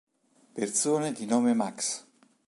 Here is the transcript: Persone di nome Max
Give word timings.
Persone 0.55 1.11
di 1.13 1.27
nome 1.27 1.53
Max 1.53 2.05